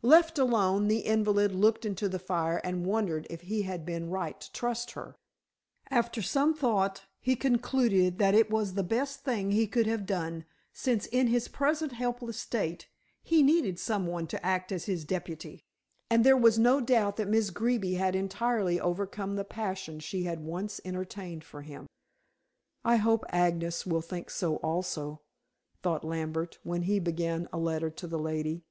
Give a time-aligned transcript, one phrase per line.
[0.00, 4.40] Left alone, the invalid looked into the fire, and wondered if he had been right
[4.40, 5.14] to trust her.
[5.90, 10.46] After some thought, he concluded that it was the best thing he could have done,
[10.72, 12.88] since, in his present helpless state,
[13.22, 15.66] he needed some one to act as his deputy.
[16.08, 20.40] And there was no doubt that Miss Greeby had entirely overcome the passion she had
[20.40, 21.86] once entertained for him.
[22.86, 25.20] "I hope Agnes will think so also,"
[25.82, 28.62] thought Lambert, when he began a letter to the lady.